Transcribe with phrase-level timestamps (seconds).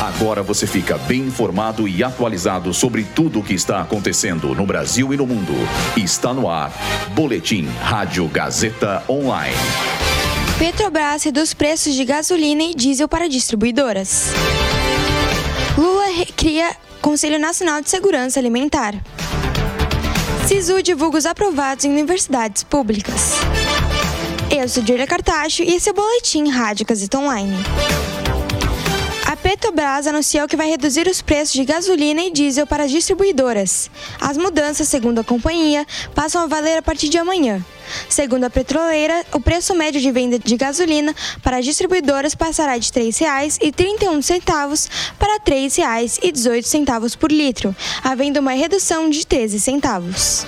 [0.00, 5.12] Agora você fica bem informado e atualizado sobre tudo o que está acontecendo no Brasil
[5.14, 5.52] e no mundo.
[5.96, 6.72] Está no ar.
[7.14, 9.56] Boletim Rádio Gazeta Online.
[10.58, 14.32] Petrobras reduz preços de gasolina e diesel para distribuidoras.
[15.76, 16.06] Lula
[16.36, 18.94] cria Conselho Nacional de Segurança Alimentar.
[20.46, 23.32] SISU divulga os aprovados em universidades públicas.
[24.50, 27.56] Eu sou Julia Cartacho e esse é o Boletim Rádio Gazeta Online.
[29.66, 33.90] Petrobras anunciou que vai reduzir os preços de gasolina e diesel para as distribuidoras.
[34.20, 35.84] As mudanças, segundo a companhia,
[36.14, 37.64] passam a valer a partir de amanhã.
[38.08, 42.92] Segundo a petroleira, o preço médio de venda de gasolina para as distribuidoras passará de
[42.94, 50.46] R$ 3,31 para R$ 3,18 por litro, havendo uma redução de 13 centavos.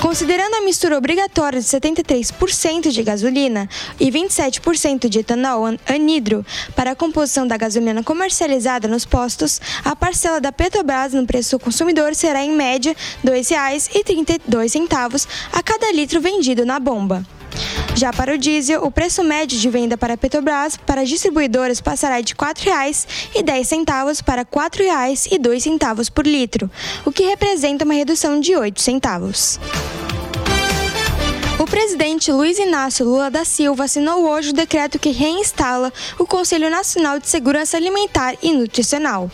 [0.00, 3.68] Considerando a mistura obrigatória de 73% de gasolina
[3.98, 10.40] e 27% de etanol anidro para a composição da gasolina comercializada nos postos, a parcela
[10.40, 16.64] da Petrobras no preço do consumidor será em média R$ 2,32 a cada litro vendido
[16.64, 17.22] na bomba.
[17.94, 22.20] Já para o diesel, o preço médio de venda para a Petrobras para distribuidoras passará
[22.20, 26.70] de R$ 4,10 para R$ 4,02 por litro,
[27.04, 29.58] o que representa uma redução de 8 centavos.
[31.58, 36.70] O presidente Luiz Inácio Lula da Silva assinou hoje o decreto que reinstala o Conselho
[36.70, 39.30] Nacional de Segurança Alimentar e Nutricional.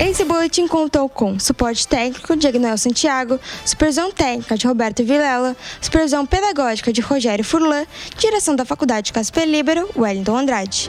[0.00, 6.24] Esse boletim contou com suporte técnico de Agnel Santiago, supervisão técnica de Roberto Vilela, supervisão
[6.24, 7.84] pedagógica de Rogério Furlan,
[8.16, 10.88] direção da Faculdade Casper Libero, Wellington Andrade.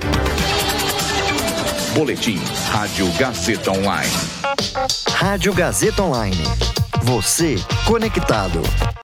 [1.93, 4.13] Boletim Rádio Gazeta Online.
[5.09, 6.43] Rádio Gazeta Online.
[7.01, 7.55] Você
[7.87, 8.61] conectado.